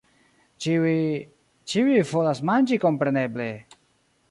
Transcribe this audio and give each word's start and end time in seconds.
Ĉiuj... 0.63 0.93
ĉiuj 1.73 1.99
volas 2.13 2.43
manĝi 2.51 2.83
kompreneble! 2.87 3.49